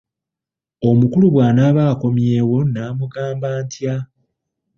Omukulu 0.89 1.27
bw'anaaba 1.33 1.81
akomyewo 1.93 2.57
naamugamba 2.73 3.49
ntya? 3.63 3.95